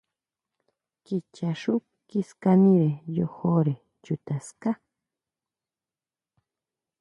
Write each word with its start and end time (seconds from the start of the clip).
Kichaxú 1.05 1.73
kiskanire 2.09 2.89
yojore 3.15 3.73
chuta 4.03 4.35
ská. 4.47 4.71